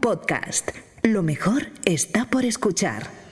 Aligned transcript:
Podcast. 0.00 0.70
Lo 1.02 1.22
mejor 1.22 1.66
está 1.84 2.24
por 2.24 2.46
escuchar. 2.46 3.29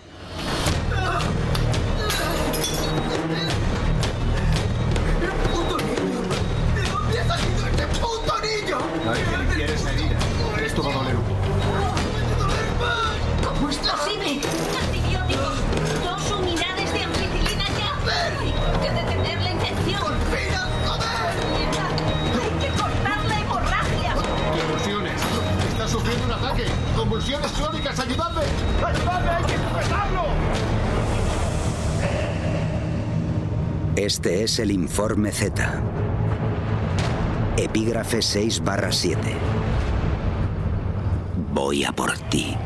Este 34.08 34.42
es 34.42 34.58
el 34.58 34.70
informe 34.70 35.30
Z. 35.32 35.82
Epígrafe 37.58 38.22
6 38.22 38.64
barra 38.64 38.90
7. 38.90 39.20
Voy 41.52 41.84
a 41.84 41.92
por 41.92 42.16
ti. 42.30 42.56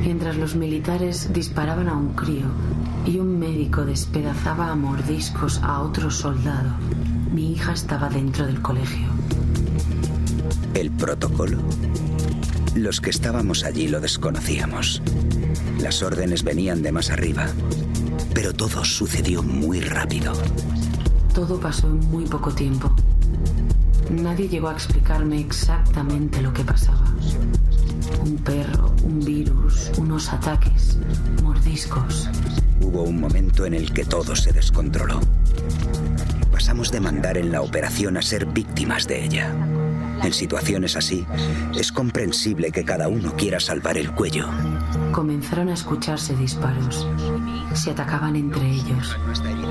Mientras 0.00 0.36
los 0.36 0.54
militares 0.54 1.30
disparaban 1.30 1.90
a 1.90 1.94
un 1.94 2.14
crío 2.14 2.46
y 3.04 3.18
un 3.18 3.38
médico 3.38 3.84
despedazaba 3.84 4.70
a 4.70 4.74
mordiscos 4.76 5.60
a 5.62 5.82
otro 5.82 6.10
soldado, 6.10 6.70
mi 7.34 7.52
hija 7.52 7.74
estaba 7.74 8.08
dentro 8.08 8.46
del 8.46 8.62
colegio. 8.62 9.08
El 10.72 10.90
protocolo. 10.90 11.58
Los 12.74 13.02
que 13.02 13.10
estábamos 13.10 13.64
allí 13.64 13.88
lo 13.88 14.00
desconocíamos. 14.00 15.02
Las 15.78 16.02
órdenes 16.02 16.42
venían 16.42 16.82
de 16.82 16.90
más 16.90 17.10
arriba. 17.10 17.46
Pero 18.32 18.54
todo 18.54 18.82
sucedió 18.82 19.42
muy 19.42 19.80
rápido. 19.80 20.32
Todo 21.34 21.60
pasó 21.60 21.88
en 21.88 22.00
muy 22.10 22.24
poco 22.24 22.50
tiempo. 22.50 22.94
Nadie 24.10 24.48
llegó 24.48 24.68
a 24.68 24.72
explicarme 24.72 25.40
exactamente 25.40 26.40
lo 26.40 26.52
que 26.52 26.64
pasaba. 26.64 27.04
Un 28.24 28.36
perro, 28.38 28.94
un 29.04 29.20
virus, 29.20 29.90
unos 29.98 30.32
ataques, 30.32 30.98
mordiscos. 31.42 32.30
Hubo 32.80 33.02
un 33.02 33.20
momento 33.20 33.66
en 33.66 33.74
el 33.74 33.92
que 33.92 34.04
todo 34.04 34.34
se 34.34 34.52
descontroló. 34.52 35.20
Pasamos 36.50 36.90
de 36.90 37.00
mandar 37.00 37.36
en 37.36 37.52
la 37.52 37.60
operación 37.60 38.16
a 38.16 38.22
ser 38.22 38.46
víctimas 38.46 39.06
de 39.06 39.24
ella. 39.24 39.54
En 40.22 40.32
situaciones 40.32 40.96
así, 40.96 41.26
es 41.74 41.90
comprensible 41.90 42.70
que 42.70 42.84
cada 42.84 43.08
uno 43.08 43.34
quiera 43.36 43.58
salvar 43.58 43.98
el 43.98 44.12
cuello. 44.12 44.46
Comenzaron 45.10 45.68
a 45.68 45.74
escucharse 45.74 46.36
disparos. 46.36 47.06
Se 47.74 47.90
atacaban 47.90 48.36
entre 48.36 48.70
ellos. 48.70 49.16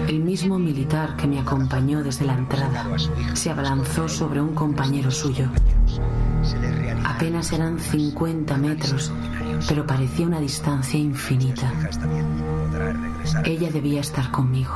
El 0.07 0.19
mismo 0.19 0.59
militar 0.59 1.15
que 1.15 1.27
me 1.27 1.39
acompañó 1.39 2.03
desde 2.03 2.25
la 2.25 2.37
entrada 2.37 2.85
se 3.33 3.49
abalanzó 3.49 4.09
sobre 4.09 4.41
un 4.41 4.53
compañero 4.53 5.09
suyo. 5.09 5.49
Apenas 7.05 7.51
eran 7.53 7.79
50 7.79 8.57
metros, 8.57 9.11
pero 9.67 9.85
parecía 9.85 10.25
una 10.25 10.39
distancia 10.39 10.99
infinita. 10.99 11.71
Ella 13.43 13.69
debía 13.71 14.01
estar 14.01 14.31
conmigo. 14.31 14.73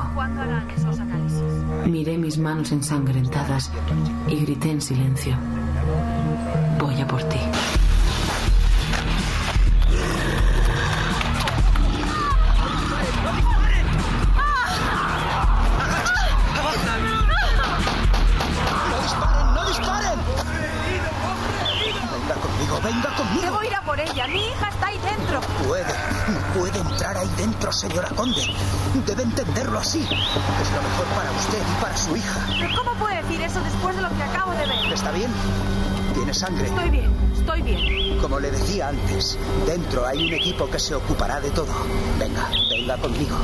Miré 1.86 2.18
mis 2.18 2.38
manos 2.38 2.72
ensangrentadas 2.72 3.70
y 4.28 4.36
grité 4.36 4.70
en 4.70 4.80
silencio. 4.80 5.36
Voy 6.78 7.00
a 7.00 7.06
por 7.06 7.22
ti. 7.24 7.55
Eso 33.56 33.64
después 33.64 33.96
de 33.96 34.02
lo 34.02 34.08
que 34.10 34.22
acabo 34.22 34.52
de 34.52 34.66
ver? 34.66 34.92
¿Está 34.92 35.10
bien? 35.12 35.30
Tiene 36.14 36.34
sangre. 36.34 36.66
Estoy 36.66 36.90
bien, 36.90 37.10
estoy 37.34 37.62
bien. 37.62 38.18
Como 38.20 38.40
le 38.40 38.50
decía 38.50 38.88
antes, 38.88 39.38
dentro 39.66 40.06
hay 40.06 40.26
un 40.26 40.32
equipo 40.32 40.68
que 40.68 40.78
se 40.78 40.94
ocupará 40.94 41.40
de 41.40 41.50
todo. 41.50 41.72
Venga, 42.18 42.48
venga 42.70 42.96
conmigo. 42.98 43.36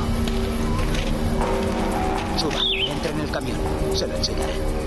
Suba, 2.37 2.61
entre 2.71 3.11
en 3.11 3.19
el 3.19 3.31
camión. 3.31 3.57
Se 3.93 4.07
lo 4.07 4.15
enseñaré. 4.15 4.82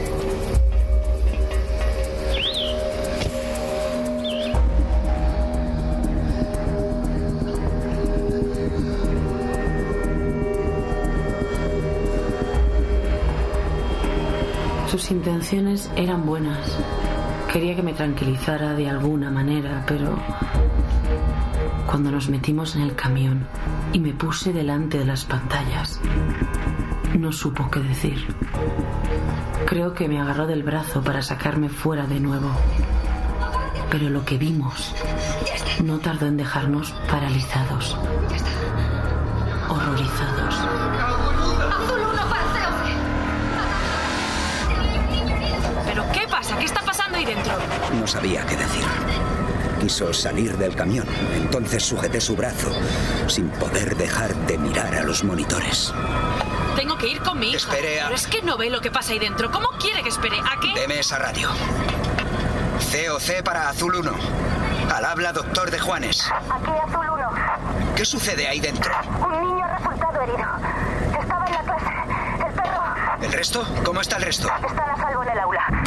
Sus 14.96 15.10
intenciones 15.10 15.90
eran 15.94 16.24
buenas. 16.24 16.74
Quería 17.52 17.76
que 17.76 17.82
me 17.82 17.92
tranquilizara 17.92 18.72
de 18.72 18.88
alguna 18.88 19.30
manera, 19.30 19.84
pero 19.86 20.18
cuando 21.84 22.10
nos 22.10 22.30
metimos 22.30 22.76
en 22.76 22.80
el 22.80 22.94
camión 22.94 23.46
y 23.92 24.00
me 24.00 24.14
puse 24.14 24.54
delante 24.54 24.98
de 24.98 25.04
las 25.04 25.26
pantallas, 25.26 26.00
no 27.14 27.30
supo 27.30 27.70
qué 27.70 27.80
decir. 27.80 28.24
Creo 29.66 29.92
que 29.92 30.08
me 30.08 30.18
agarró 30.18 30.46
del 30.46 30.62
brazo 30.62 31.02
para 31.02 31.20
sacarme 31.20 31.68
fuera 31.68 32.06
de 32.06 32.18
nuevo. 32.18 32.48
Pero 33.90 34.08
lo 34.08 34.24
que 34.24 34.38
vimos 34.38 34.94
no 35.84 35.98
tardó 35.98 36.24
en 36.24 36.38
dejarnos 36.38 36.92
paralizados, 37.10 37.98
sabía 48.16 48.46
qué 48.46 48.56
decir. 48.56 48.84
Quiso 49.78 50.10
salir 50.14 50.56
del 50.56 50.74
camión, 50.74 51.06
entonces 51.34 51.84
sujeté 51.84 52.18
su 52.18 52.34
brazo, 52.34 52.70
sin 53.26 53.50
poder 53.50 53.94
dejar 53.94 54.34
de 54.46 54.56
mirar 54.56 54.94
a 54.94 55.02
los 55.02 55.22
monitores. 55.22 55.92
Tengo 56.76 56.96
que 56.96 57.08
ir 57.08 57.20
con 57.20 57.38
mi 57.38 57.48
hija. 57.50 57.58
Espere 57.58 58.00
a- 58.00 58.04
Pero 58.04 58.14
es 58.16 58.26
que 58.26 58.40
no 58.40 58.56
ve 58.56 58.70
lo 58.70 58.80
que 58.80 58.90
pasa 58.90 59.12
ahí 59.12 59.18
dentro. 59.18 59.50
¿Cómo 59.50 59.68
quiere 59.78 60.02
que 60.02 60.08
espere? 60.08 60.38
¿A 60.38 60.58
qué? 60.60 60.80
Deme 60.80 60.98
esa 60.98 61.18
radio. 61.18 61.50
COC 62.90 63.42
para 63.44 63.68
Azul 63.68 63.96
1. 63.96 64.12
Al 64.94 65.04
habla 65.04 65.32
doctor 65.34 65.70
de 65.70 65.78
Juanes. 65.78 66.24
Aquí 66.32 66.70
Azul 66.88 67.06
1. 67.12 67.94
¿Qué 67.96 68.04
sucede 68.06 68.48
ahí 68.48 68.60
dentro? 68.60 68.94
Un 69.26 69.42
niño 69.42 69.62
ha 69.66 69.76
resultado 69.76 70.20
herido. 70.22 70.48
Estaba 71.20 71.44
en 71.44 71.52
la 71.52 71.62
clase. 71.62 72.46
El 72.48 72.54
perro 72.54 72.82
¿El 73.20 73.32
resto? 73.32 73.66
¿Cómo 73.84 74.00
está 74.00 74.16
el 74.16 74.22
resto? 74.22 74.48
está 74.66 74.92
a 74.92 74.96
salvo 74.96 75.22
en 75.22 75.28
el 75.28 75.38
aula. 75.38 75.82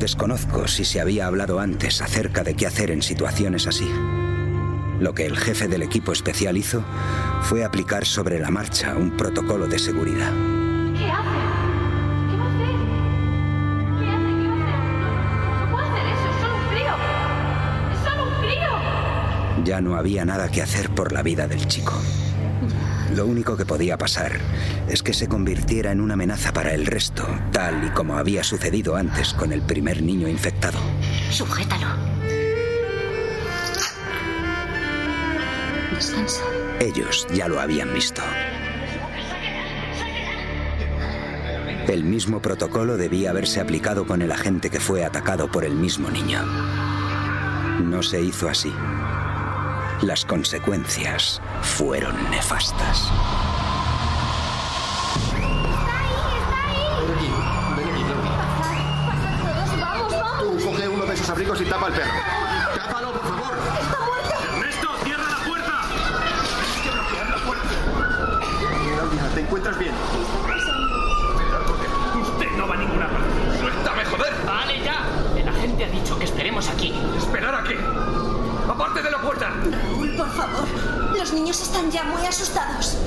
Desconozco 0.00 0.66
si 0.66 0.86
se 0.86 0.98
había 0.98 1.26
hablado 1.26 1.60
antes 1.60 2.00
acerca 2.00 2.42
de 2.42 2.54
qué 2.54 2.66
hacer 2.66 2.90
en 2.90 3.02
situaciones 3.02 3.66
así. 3.66 3.86
Lo 4.98 5.14
que 5.14 5.26
el 5.26 5.36
jefe 5.36 5.68
del 5.68 5.82
equipo 5.82 6.12
especial 6.12 6.56
hizo 6.56 6.82
fue 7.42 7.64
aplicar 7.64 8.06
sobre 8.06 8.38
la 8.38 8.50
marcha 8.50 8.94
un 8.96 9.10
protocolo 9.10 9.66
de 9.66 9.78
seguridad. 9.78 10.32
¿Qué 10.96 11.04
hace? 11.04 11.28
¿Qué 12.30 12.36
va 12.38 12.44
a 12.44 12.48
hacer? 12.48 12.76
¿Qué 14.00 14.08
hace? 14.08 14.30
¿Qué 14.40 14.48
va 14.48 14.54
a 14.54 14.60
hacer? 14.62 14.80
No 15.60 15.70
puede 15.70 15.86
hacer 15.86 16.06
eso. 16.16 16.28
Es 16.30 16.36
solo 16.40 16.56
un 16.56 16.64
crío. 16.70 16.94
Es 17.92 18.00
solo 18.08 18.22
un 18.24 18.34
crío. 18.40 19.64
Ya 19.66 19.80
no 19.82 19.96
había 19.96 20.24
nada 20.24 20.48
que 20.48 20.62
hacer 20.62 20.88
por 20.94 21.12
la 21.12 21.22
vida 21.22 21.46
del 21.46 21.68
chico. 21.68 21.92
Lo 23.14 23.26
único 23.26 23.56
que 23.56 23.66
podía 23.66 23.98
pasar 23.98 24.38
es 24.88 25.02
que 25.02 25.12
se 25.12 25.28
convirtiera 25.28 25.90
en 25.90 26.00
una 26.00 26.14
amenaza 26.14 26.52
para 26.52 26.74
el 26.74 26.86
resto, 26.86 27.26
tal 27.50 27.84
y 27.84 27.90
como 27.90 28.16
había 28.16 28.44
sucedido 28.44 28.94
antes 28.96 29.34
con 29.34 29.52
el 29.52 29.62
primer 29.62 30.02
niño 30.02 30.28
infectado. 30.28 30.78
Sujétalo. 31.30 31.88
Descansa. 35.92 36.42
Ellos 36.78 37.26
ya 37.34 37.48
lo 37.48 37.60
habían 37.60 37.92
visto. 37.92 38.22
El 41.88 42.04
mismo 42.04 42.40
protocolo 42.40 42.96
debía 42.96 43.30
haberse 43.30 43.60
aplicado 43.60 44.06
con 44.06 44.22
el 44.22 44.30
agente 44.30 44.70
que 44.70 44.78
fue 44.78 45.04
atacado 45.04 45.50
por 45.50 45.64
el 45.64 45.74
mismo 45.74 46.08
niño. 46.08 46.40
No 47.80 48.02
se 48.02 48.22
hizo 48.22 48.48
así. 48.48 48.72
Las 50.02 50.24
consecuencias 50.24 51.42
fueron 51.60 52.14
nefastas. 52.30 53.10
Ven 55.34 55.44
aquí, 57.14 57.30
ven 57.76 57.88
aquí, 57.90 58.02
Claudia. 58.04 58.32
Vamos, 59.78 60.12
vamos. 60.12 60.56
Tú 60.58 60.70
coge 60.70 60.88
uno 60.88 61.04
de 61.04 61.14
esos 61.14 61.28
abrigos 61.28 61.60
y 61.60 61.66
tapa 61.66 61.88
al 61.88 61.92
perro. 61.92 62.12
¡Tápalo, 62.74 63.12
por 63.12 63.28
favor! 63.28 63.58
¡Ernesto, 64.54 64.88
cierra 65.04 65.24
la 65.28 65.44
puerta! 65.46 65.82
Claudia, 68.94 69.28
¿te 69.34 69.40
encuentras 69.40 69.78
bien? 69.78 69.94
Usted 72.22 72.50
no 72.56 72.66
va 72.66 72.74
a 72.74 72.78
ninguna 72.78 73.06
parte. 73.06 73.58
¡Suéltame, 73.60 74.04
joder! 74.06 74.32
¡Vale, 74.46 74.82
ya! 74.82 75.04
El 75.36 75.46
agente 75.46 75.84
ha 75.84 75.88
dicho 75.90 76.18
que 76.18 76.24
esperemos 76.24 76.68
aquí. 76.70 76.94
¿Esperar 77.18 77.54
a 77.54 77.62
qué? 77.64 77.78
¡Aparte 78.66 79.02
de 79.02 79.10
la 79.10 79.18
puerta! 79.18 79.52
Los 81.30 81.38
niños 81.38 81.62
están 81.62 81.88
ya 81.92 82.02
muy 82.02 82.26
asustados. 82.26 82.98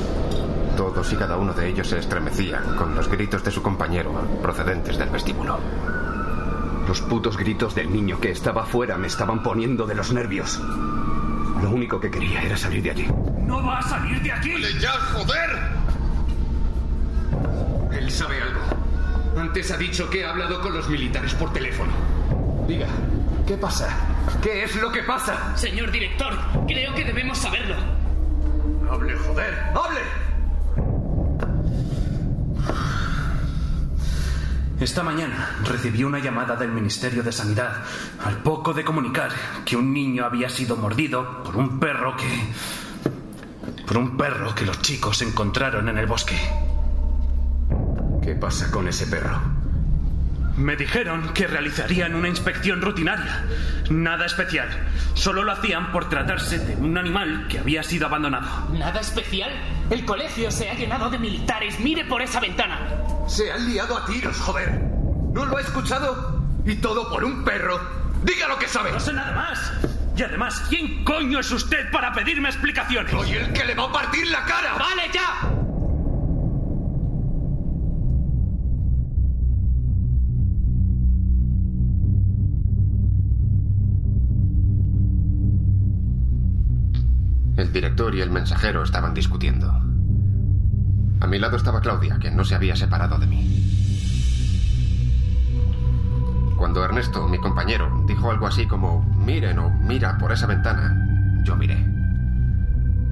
Todos 0.78 1.12
y 1.12 1.18
cada 1.18 1.36
uno 1.36 1.54
de 1.54 1.68
ellos 1.68 1.90
se 1.90 2.00
estremecían 2.00 2.78
con 2.78 2.96
los 2.96 3.10
gritos 3.10 3.44
de 3.44 3.52
su 3.52 3.62
compañero 3.62 4.14
procedentes 4.42 4.98
del 4.98 5.10
vestíbulo. 5.10 5.60
Los 6.88 7.02
putos 7.02 7.36
gritos 7.36 7.76
del 7.76 7.92
niño 7.92 8.22
que 8.22 8.32
estaba 8.32 8.64
afuera 8.64 8.98
me 8.98 9.08
estaban 9.08 9.44
poniendo 9.44 9.86
de 9.86 9.96
los 9.96 10.14
nervios. 10.14 10.58
Lo 11.62 11.70
único 11.70 12.00
que 12.00 12.10
quería 12.10 12.42
era 12.44 12.56
salir 12.56 12.82
de 12.82 12.92
allí. 12.92 13.08
¡No 13.40 13.62
va 13.62 13.80
a 13.80 13.82
salir 13.82 14.22
de 14.22 14.32
aquí! 14.32 14.54
¡Ya, 14.80 14.92
joder! 14.92 15.50
Él 17.92 18.10
sabe 18.10 18.42
algo. 18.42 18.62
Antes 19.38 19.70
ha 19.70 19.76
dicho 19.76 20.10
que 20.10 20.24
ha 20.26 20.30
hablado 20.30 20.62
con 20.62 20.74
los 20.74 20.88
militares 20.88 21.34
por 21.34 21.52
teléfono. 21.52 21.92
Diga, 22.70 22.88
¿qué 23.46 23.58
pasa? 23.58 23.90
¿Qué 24.42 24.64
es 24.64 24.78
lo 24.78 24.94
que 24.94 25.04
pasa? 25.04 25.58
Señor 25.58 25.92
director, 25.92 26.34
creo 26.66 26.96
que 26.96 27.04
debemos 27.04 27.38
saberlo. 27.38 28.03
¡Hable, 28.90 29.16
joder! 29.16 29.54
¡Hable! 29.76 30.02
Esta 34.80 35.02
mañana 35.02 35.58
recibí 35.64 36.04
una 36.04 36.20
llamada 36.20 36.58
del 36.58 36.72
Ministerio 36.72 37.24
de 37.24 37.32
Sanidad 37.32 37.84
al 38.26 38.44
poco 38.44 38.74
de 38.74 38.84
comunicar 38.84 39.32
que 39.64 39.78
un 39.78 39.94
niño 39.94 40.26
había 40.26 40.50
sido 40.50 40.76
mordido 40.76 41.42
por 41.44 41.56
un 41.56 41.80
perro 41.80 42.18
que... 42.18 42.28
por 43.86 43.98
un 43.98 44.18
perro 44.18 44.54
que 44.54 44.66
los 44.66 44.82
chicos 44.82 45.22
encontraron 45.22 45.88
en 45.88 45.98
el 45.98 46.06
bosque. 46.06 46.36
¿Qué 48.22 48.36
pasa 48.36 48.70
con 48.72 48.88
ese 48.88 49.08
perro? 49.08 49.53
Me 50.58 50.76
dijeron 50.76 51.34
que 51.34 51.48
realizarían 51.48 52.14
una 52.14 52.28
inspección 52.28 52.82
rutinaria. 52.82 53.44
Nada 53.90 54.26
especial. 54.26 54.70
Solo 55.16 55.44
lo 55.44 55.52
hacían 55.52 55.92
por 55.92 56.10
tratarse 56.10 56.60
de 56.60 56.76
un 56.76 56.98
animal 56.98 57.48
que 57.50 57.60
había 57.60 57.82
sido 57.82 58.06
abandonado. 58.06 58.70
¿Nada 58.72 59.00
especial? 59.00 59.52
El 59.90 60.06
colegio 60.06 60.52
se 60.52 60.70
ha 60.70 60.76
llenado 60.76 61.10
de 61.10 61.18
militares. 61.18 61.80
Mire 61.80 62.06
por 62.06 62.22
esa 62.22 62.40
ventana. 62.40 62.80
Se 63.28 63.52
han 63.52 63.66
liado 63.68 63.98
a 63.98 64.06
tiros, 64.06 64.40
joder. 64.40 64.70
¿No 65.34 65.46
lo 65.46 65.58
ha 65.58 65.62
escuchado? 65.62 66.44
Y 66.66 66.76
todo 66.76 67.10
por 67.10 67.24
un 67.24 67.44
perro. 67.44 67.80
Diga 68.24 68.48
lo 68.48 68.60
que 68.60 68.68
sabe. 68.68 68.92
No 68.92 69.00
sé 69.00 69.12
nada 69.14 69.32
más. 69.34 69.74
Y 70.16 70.22
además, 70.22 70.62
¿quién 70.70 71.04
coño 71.04 71.40
es 71.40 71.52
usted 71.52 71.90
para 71.92 72.14
pedirme 72.14 72.50
explicaciones? 72.50 73.12
Soy 73.12 73.34
el 73.34 73.52
que 73.54 73.66
le 73.66 73.74
va 73.74 73.86
a 73.86 73.92
partir 73.92 74.28
la 74.28 74.46
cara. 74.46 74.76
¡Vale, 74.78 75.10
ya! 75.12 75.53
El 87.74 87.82
director 87.82 88.14
y 88.14 88.22
el 88.22 88.30
mensajero 88.30 88.84
estaban 88.84 89.16
discutiendo. 89.16 89.68
A 91.20 91.26
mi 91.26 91.40
lado 91.40 91.58
estaba 91.58 91.82
Claudia, 91.82 92.20
que 92.20 92.30
no 92.30 92.46
se 92.46 92.54
había 92.54 92.76
separado 92.76 93.18
de 93.18 93.26
mí. 93.26 93.50
Cuando 96.56 96.86
Ernesto, 96.86 97.28
mi 97.28 97.40
compañero, 97.40 98.04
dijo 98.06 98.30
algo 98.30 98.46
así 98.46 98.68
como 98.68 99.02
miren 99.26 99.58
o 99.58 99.72
mira 99.72 100.20
por 100.20 100.32
esa 100.32 100.46
ventana, 100.46 101.42
yo 101.46 101.56
miré. 101.56 101.84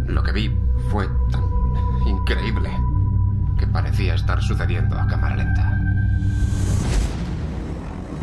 Lo 0.05 0.21
que 0.21 0.31
vi 0.31 0.55
fue 0.91 1.09
tan 1.31 1.41
increíble 2.05 2.69
que 3.57 3.65
parecía 3.65 4.13
estar 4.13 4.43
sucediendo 4.43 4.95
a 4.95 5.07
cámara 5.07 5.37
lenta. 5.37 5.75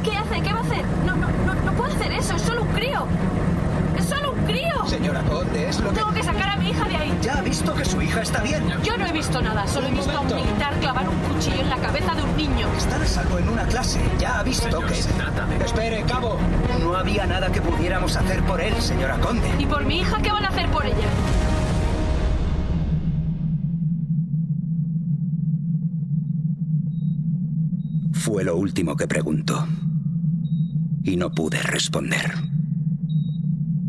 ¿Qué 0.05 0.17
hace? 0.17 0.41
¿Qué 0.41 0.53
va 0.53 0.61
a 0.61 0.63
hacer? 0.63 0.85
No, 1.05 1.17
no, 1.17 1.27
no, 1.45 1.73
no 1.73 1.85
hacer 1.85 2.13
eso. 2.13 2.37
Es 2.37 2.43
solo 2.43 2.63
un 2.63 2.69
crío. 2.69 3.09
¡Es 4.47 4.61
solo 4.61 4.73
un 4.75 4.81
crío! 4.81 4.87
Señora 4.87 5.23
Conde, 5.23 5.69
es 5.69 5.81
lo 5.81 5.91
que... 5.91 5.97
Tengo 5.97 6.13
que 6.13 6.23
sacar 6.23 6.49
a 6.51 6.57
mi 6.57 6.71
hija 6.71 6.85
de 6.89 6.97
ahí. 6.97 7.19
Ya 7.23 7.39
ha 7.39 7.43
visto 7.43 7.75
que 7.75 7.85
su 7.85 8.01
hija 8.03 8.23
está 8.23 8.43
bien. 8.43 8.63
Yo 8.83 8.97
no 8.97 9.07
he 9.07 9.13
visto 9.13 9.41
nada. 9.43 9.67
Solo 9.67 9.89
he 9.89 9.91
visto 9.91 10.11
a 10.17 10.21
un 10.21 10.35
militar 10.35 10.73
clavar 10.81 11.09
un 11.09 11.17
cuchillo 11.17 11.61
en 11.61 11.69
la 11.71 11.77
cabeza 11.77 12.15
de 12.15 12.23
un 12.23 12.37
niño. 12.37 12.69
Están 12.77 13.03
a 13.03 13.07
salvo 13.07 13.39
en 13.39 13.49
una 13.49 13.65
clase. 13.65 14.01
Ya 14.19 14.39
ha 14.39 14.43
visto 14.43 14.81
que... 14.87 14.95
se 14.95 15.13
trata 15.13 15.47
de- 15.47 15.65
Espere, 15.65 16.03
cabo. 16.05 16.39
No 16.81 16.97
había 16.97 17.27
nada 17.27 17.51
que 17.51 17.61
pudiéramos 17.61 18.17
hacer 18.17 18.43
por 18.45 18.61
él, 18.61 18.75
señora 18.81 19.19
Conde. 19.21 19.49
¿Y 19.59 19.67
por 19.67 19.85
mi 19.85 20.01
hija 20.01 20.19
qué 20.23 20.31
van 20.31 20.45
a 20.45 20.49
hacer 20.49 20.69
por 20.71 20.85
ella? 20.87 21.09
Fue 28.13 28.45
lo 28.45 28.57
último 28.57 28.97
que 28.97 29.07
preguntó. 29.07 29.67
Y 31.05 31.17
no 31.17 31.31
pude 31.33 31.63
responder. 31.63 32.33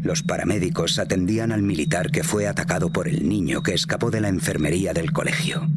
Los 0.01 0.23
paramédicos 0.23 0.97
atendían 0.97 1.51
al 1.51 1.61
militar 1.61 2.09
que 2.09 2.23
fue 2.23 2.47
atacado 2.47 2.91
por 2.91 3.07
el 3.07 3.27
niño 3.27 3.61
que 3.61 3.73
escapó 3.73 4.09
de 4.09 4.21
la 4.21 4.29
enfermería 4.29 4.93
del 4.93 5.11
colegio. 5.11 5.69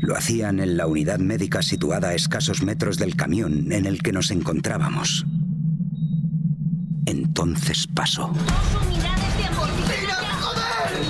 Lo 0.00 0.16
hacían 0.16 0.60
en 0.60 0.76
la 0.76 0.86
unidad 0.86 1.18
médica 1.18 1.62
situada 1.62 2.08
a 2.08 2.14
escasos 2.14 2.62
metros 2.62 2.96
del 2.96 3.16
camión 3.16 3.70
en 3.72 3.86
el 3.86 4.02
que 4.02 4.12
nos 4.12 4.30
encontrábamos. 4.30 5.26
Entonces 7.06 7.86
pasó. 7.92 8.28
Dos 8.28 8.86
unidades 8.86 9.36
de 9.36 9.44
ambulancia. 9.44 10.16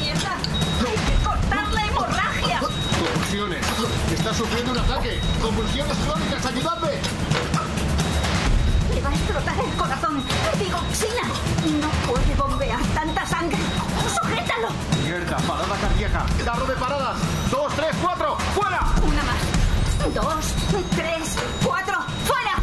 ¡Mierda! 0.00 0.36
¡Hay 0.86 0.96
que 1.06 1.24
cortar 1.24 1.72
la 1.72 1.86
hemorragia! 1.86 2.60
Convulsiones. 2.60 3.66
Está 4.12 4.34
sufriendo 4.34 4.72
un 4.72 4.78
ataque. 4.78 5.18
Convulsiones 5.40 5.96
crónicas. 5.98 6.46
¡Ayudadme! 6.46 7.19
Explotar 9.40 9.64
el 9.64 9.76
corazón. 9.76 10.22
Digoxina. 10.58 11.22
No 11.80 11.88
puede 12.06 12.34
bombear 12.34 12.82
tanta 12.94 13.26
sangre. 13.26 13.56
¡Sujétalo! 14.20 14.68
Mierda, 15.02 15.36
parada 15.38 15.76
cardíaca. 15.80 16.26
Carro 16.44 16.66
de 16.66 16.74
paradas. 16.74 17.16
Dos, 17.50 17.72
tres, 17.74 17.96
cuatro. 18.02 18.36
¡Fuera! 18.54 18.80
Una 19.02 19.22
más. 19.22 20.14
Dos, 20.14 20.44
tres, 20.94 21.36
cuatro. 21.64 21.96
¡Fuera! 22.26 22.56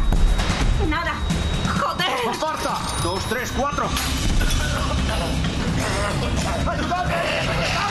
Nada. 0.88 1.14
¡Joder! 1.80 2.36
¡Aparta! 2.36 2.78
Dos, 3.02 3.24
tres, 3.24 3.52
cuatro. 3.56 3.88
¡Ayudadme! 6.70 7.87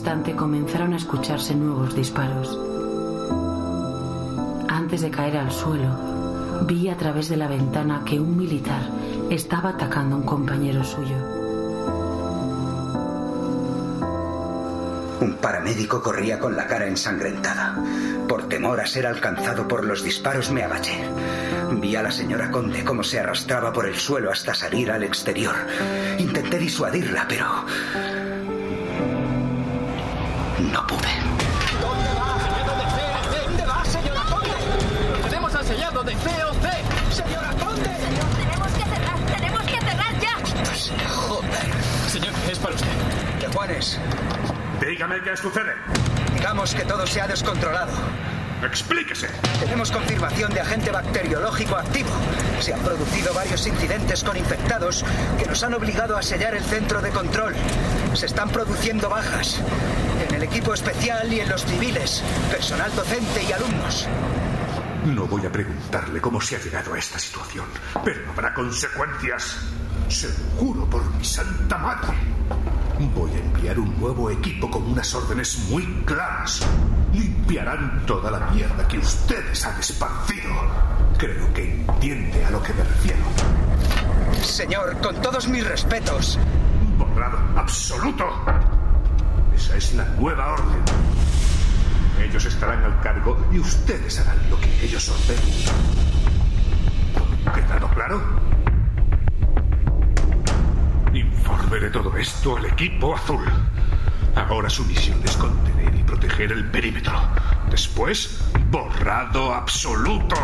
Instante 0.00 0.34
comenzaron 0.34 0.94
a 0.94 0.96
escucharse 0.96 1.54
nuevos 1.54 1.94
disparos. 1.94 2.58
Antes 4.66 5.02
de 5.02 5.10
caer 5.10 5.36
al 5.36 5.52
suelo, 5.52 5.94
vi 6.66 6.88
a 6.88 6.96
través 6.96 7.28
de 7.28 7.36
la 7.36 7.48
ventana 7.48 8.00
que 8.02 8.18
un 8.18 8.34
militar 8.34 8.80
estaba 9.28 9.68
atacando 9.68 10.16
a 10.16 10.18
un 10.20 10.24
compañero 10.24 10.82
suyo. 10.84 11.16
Un 15.20 15.36
paramédico 15.38 16.02
corría 16.02 16.38
con 16.38 16.56
la 16.56 16.66
cara 16.66 16.86
ensangrentada. 16.86 17.76
Por 18.26 18.48
temor 18.48 18.80
a 18.80 18.86
ser 18.86 19.06
alcanzado 19.06 19.68
por 19.68 19.84
los 19.84 20.02
disparos 20.02 20.50
me 20.50 20.62
agaché. 20.62 21.04
Vi 21.72 21.94
a 21.94 22.02
la 22.02 22.10
señora 22.10 22.50
Conde 22.50 22.84
cómo 22.84 23.04
se 23.04 23.20
arrastraba 23.20 23.70
por 23.70 23.86
el 23.86 23.96
suelo 23.96 24.32
hasta 24.32 24.54
salir 24.54 24.90
al 24.90 25.02
exterior. 25.02 25.56
Intenté 26.16 26.58
disuadirla, 26.58 27.26
pero... 27.28 27.66
No 30.60 30.86
pude. 30.86 31.08
¿Dónde 31.80 33.64
va, 33.64 33.82
señora 33.84 34.20
Conde? 34.30 34.50
Tenemos 35.22 35.54
al 35.54 35.64
sellado 35.64 36.02
de 36.02 36.12
COC. 36.12 37.12
¡Señora 37.12 37.50
Conde! 37.58 37.90
Tenemos 38.36 38.72
que 38.72 38.84
cerrar, 38.84 39.18
tenemos 39.34 39.62
que 39.62 39.80
cerrar 39.80 40.20
ya. 40.20 41.08
Joder. 41.08 41.72
Señor, 42.08 42.32
es 42.50 42.58
para 42.58 42.74
usted. 42.74 42.88
¿Qué 43.40 43.46
Juanes? 43.46 43.98
Dígame 44.86 45.22
qué 45.22 45.34
sucede. 45.34 45.74
Digamos 46.34 46.74
que 46.74 46.84
todo 46.84 47.06
se 47.06 47.22
ha 47.22 47.26
descontrolado. 47.26 47.92
Explíquese. 48.62 49.28
Tenemos 49.60 49.90
confirmación 49.90 50.52
de 50.52 50.60
agente 50.60 50.90
bacteriológico 50.90 51.76
activo. 51.76 52.10
Se 52.60 52.74
han 52.74 52.80
producido 52.80 53.32
varios 53.32 53.66
incidentes 53.66 54.22
con 54.22 54.36
infectados 54.36 55.06
que 55.38 55.46
nos 55.46 55.62
han 55.62 55.72
obligado 55.72 56.18
a 56.18 56.22
sellar 56.22 56.54
el 56.54 56.64
centro 56.64 57.00
de 57.00 57.08
control. 57.10 57.54
Se 58.12 58.26
están 58.26 58.50
produciendo 58.50 59.08
bajas 59.08 59.62
en 60.28 60.34
el 60.34 60.42
equipo 60.42 60.74
especial 60.74 61.32
y 61.32 61.40
en 61.40 61.48
los 61.48 61.64
civiles, 61.64 62.22
personal 62.50 62.94
docente 62.94 63.42
y 63.42 63.52
alumnos. 63.52 64.08
No 65.06 65.26
voy 65.26 65.46
a 65.46 65.52
preguntarle 65.52 66.20
cómo 66.20 66.40
se 66.40 66.56
ha 66.56 66.60
llegado 66.60 66.92
a 66.92 66.98
esta 66.98 67.18
situación, 67.18 67.64
pero 68.04 68.30
habrá 68.30 68.52
consecuencias. 68.52 69.56
Se 70.08 70.28
lo 70.28 70.34
juro 70.58 70.90
por 70.90 71.02
mi 71.14 71.24
santa 71.24 71.78
madre. 71.78 72.16
Voy 73.14 73.30
a 73.32 73.38
enviar 73.38 73.78
un 73.78 73.98
nuevo 73.98 74.30
equipo 74.30 74.70
con 74.70 74.82
unas 74.82 75.14
órdenes 75.14 75.58
muy 75.70 75.84
claras. 76.04 76.60
Limpiarán 77.14 78.04
toda 78.04 78.30
la 78.30 78.40
mierda 78.50 78.86
que 78.86 78.98
ustedes 78.98 79.64
han 79.64 79.80
esparcido. 79.80 80.50
Creo 81.16 81.52
que 81.54 81.72
entiende 81.72 82.44
a 82.44 82.50
lo 82.50 82.62
que 82.62 82.74
me 82.74 82.84
refiero. 82.84 83.22
Señor, 84.42 85.00
con 85.00 85.20
todos 85.22 85.48
mis 85.48 85.66
respetos. 85.66 86.38
Borrado 86.98 87.38
absoluto. 87.56 88.26
Esa 89.60 89.76
es 89.76 89.94
la 89.94 90.06
nueva 90.18 90.54
orden. 90.54 90.82
Ellos 92.18 92.46
estarán 92.46 92.82
al 92.82 92.98
cargo 93.02 93.46
y 93.52 93.58
ustedes 93.58 94.18
harán 94.18 94.38
lo 94.48 94.58
que 94.58 94.70
ellos 94.82 95.06
ordenen. 95.10 95.54
¿Quedado 97.54 97.88
claro? 97.90 98.22
Informe 101.12 101.78
de 101.78 101.90
todo 101.90 102.16
esto 102.16 102.56
al 102.56 102.64
equipo 102.64 103.14
azul. 103.14 103.44
Ahora 104.34 104.70
su 104.70 104.82
misión 104.86 105.20
es 105.24 105.36
contener 105.36 105.94
y 105.94 106.02
proteger 106.04 106.52
el 106.52 106.64
perímetro. 106.70 107.20
Después, 107.70 108.40
borrado 108.70 109.52
absoluto. 109.52 110.36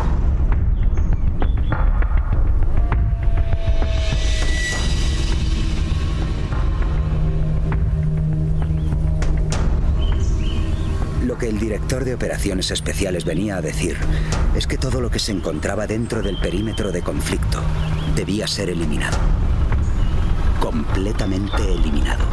Lo 11.37 11.41
que 11.41 11.49
el 11.49 11.59
director 11.59 12.03
de 12.03 12.15
operaciones 12.15 12.71
especiales 12.71 13.23
venía 13.23 13.57
a 13.57 13.61
decir 13.61 13.95
es 14.55 14.65
que 14.65 14.79
todo 14.79 15.01
lo 15.01 15.11
que 15.11 15.19
se 15.19 15.31
encontraba 15.31 15.85
dentro 15.85 16.23
del 16.23 16.39
perímetro 16.39 16.91
de 16.91 17.03
conflicto 17.03 17.61
debía 18.15 18.47
ser 18.47 18.71
eliminado. 18.71 19.19
Completamente 20.59 21.61
eliminado. 21.61 22.25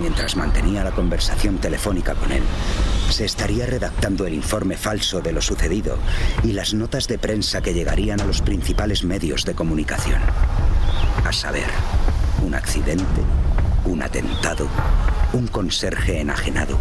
Mientras 0.00 0.34
mantenía 0.34 0.82
la 0.82 0.90
conversación 0.90 1.58
telefónica 1.58 2.16
con 2.16 2.32
él, 2.32 2.42
se 3.08 3.24
estaría 3.24 3.66
redactando 3.66 4.26
el 4.26 4.34
informe 4.34 4.76
falso 4.76 5.20
de 5.20 5.30
lo 5.30 5.40
sucedido 5.40 5.98
y 6.42 6.52
las 6.52 6.74
notas 6.74 7.06
de 7.06 7.18
prensa 7.18 7.60
que 7.60 7.74
llegarían 7.74 8.20
a 8.20 8.24
los 8.24 8.42
principales 8.42 9.04
medios 9.04 9.44
de 9.44 9.54
comunicación. 9.54 10.20
A 11.24 11.32
saber, 11.32 11.68
un 12.44 12.56
accidente, 12.56 13.22
un 13.84 14.02
atentado, 14.02 14.66
un 15.32 15.46
conserje 15.46 16.20
enajenado. 16.20 16.78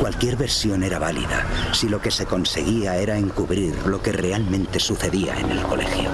Cualquier 0.00 0.36
versión 0.36 0.82
era 0.82 0.98
válida 0.98 1.46
si 1.72 1.88
lo 1.88 2.00
que 2.00 2.10
se 2.10 2.26
conseguía 2.26 2.96
era 2.96 3.16
encubrir 3.16 3.74
lo 3.86 4.02
que 4.02 4.12
realmente 4.12 4.78
sucedía 4.78 5.38
en 5.38 5.50
el 5.50 5.62
colegio. 5.62 6.10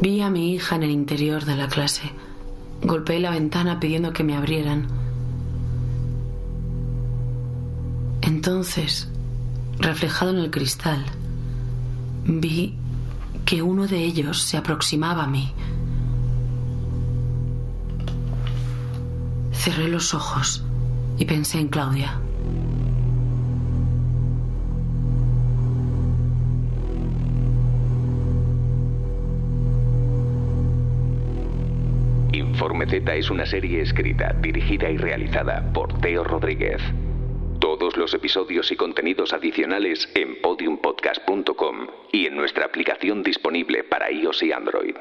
Vi 0.00 0.20
a 0.20 0.30
mi 0.30 0.52
hija 0.54 0.76
en 0.76 0.82
el 0.82 0.90
interior 0.90 1.44
de 1.44 1.56
la 1.56 1.68
clase. 1.68 2.10
Golpeé 2.82 3.20
la 3.20 3.30
ventana 3.30 3.80
pidiendo 3.80 4.12
que 4.12 4.24
me 4.24 4.36
abrieran. 4.36 4.88
Entonces, 8.22 9.08
reflejado 9.78 10.32
en 10.32 10.38
el 10.38 10.50
cristal, 10.50 11.04
vi 12.24 12.74
que 13.44 13.62
uno 13.62 13.86
de 13.86 14.04
ellos 14.04 14.42
se 14.42 14.56
aproximaba 14.56 15.24
a 15.24 15.28
mí. 15.28 15.52
Cerré 19.52 19.88
los 19.88 20.14
ojos 20.14 20.64
y 21.18 21.24
pensé 21.24 21.60
en 21.60 21.68
Claudia. 21.68 22.20
Informe 32.64 32.86
Z 32.86 33.14
es 33.14 33.28
una 33.28 33.44
serie 33.44 33.82
escrita, 33.82 34.34
dirigida 34.40 34.88
y 34.88 34.96
realizada 34.96 35.70
por 35.74 36.00
Teo 36.00 36.24
Rodríguez. 36.24 36.80
Todos 37.60 37.94
los 37.98 38.14
episodios 38.14 38.72
y 38.72 38.76
contenidos 38.76 39.34
adicionales 39.34 40.08
en 40.14 40.40
podiumpodcast.com 40.40 41.88
y 42.10 42.24
en 42.24 42.36
nuestra 42.36 42.64
aplicación 42.64 43.22
disponible 43.22 43.84
para 43.84 44.10
iOS 44.10 44.44
y 44.44 44.52
Android. 44.52 44.96